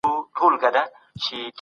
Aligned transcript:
د 0.03 0.03
پوهې 0.03 0.13
په 0.51 0.57
ګاڼه 0.61 0.83
سمبال 0.83 1.23
شئ. 1.23 1.41